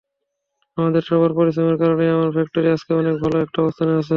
[0.77, 4.09] আমাদের সবার পরিশ্রমের কারণেই আমার ফ্যক্টরি আজকে অনেক ভালো একটা অবস্থানে আছে।